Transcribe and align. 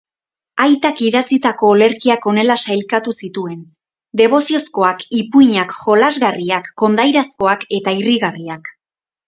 Aitak 0.63 1.01
idatzitako 1.07 1.69
olerkiak 1.73 2.25
honela 2.31 2.55
sailkatu 2.69 3.13
zituen: 3.27 3.61
deboziozkoak, 4.23 5.07
ipuinak, 5.21 5.79
jolasgarriak, 5.85 6.73
kondairazkoak 6.85 7.71
eta 7.81 7.97
irrigarriak. 8.03 8.77